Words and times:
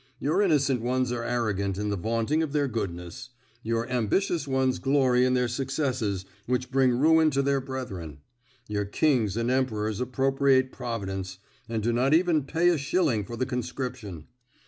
Your 0.19 0.41
innocent 0.41 0.81
ones 0.81 1.11
are 1.11 1.23
arrogant 1.23 1.77
in 1.77 1.89
the 1.89 1.95
vaunting 1.95 2.41
of 2.41 2.53
their 2.53 2.67
goodness; 2.67 3.29
your 3.61 3.87
ambitious 3.87 4.47
ones 4.47 4.79
glory 4.79 5.25
in 5.25 5.35
their 5.35 5.47
successes 5.47 6.25
which 6.47 6.71
bring 6.71 6.93
ruin 6.97 7.29
to 7.29 7.43
their 7.43 7.61
brethren; 7.61 8.17
your 8.67 8.85
kings 8.85 9.37
and 9.37 9.51
emperors 9.51 9.99
appropriate 10.01 10.71
Providence, 10.71 11.37
and 11.69 11.83
do 11.83 11.93
not 11.93 12.15
even 12.15 12.45
pay 12.45 12.69
him 12.69 12.73
a 12.73 12.77
shilling 12.79 13.23
for 13.25 13.37
the 13.37 13.45
conscription. 13.45 14.25